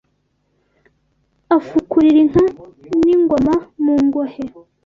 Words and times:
Afukurira 1.57 2.17
inka 2.23 2.43
n’ingoma 3.03 3.53
mu 3.83 3.93
ngohe 4.05 4.43